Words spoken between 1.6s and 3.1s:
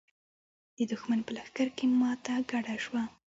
کې ماته ګډه شوه.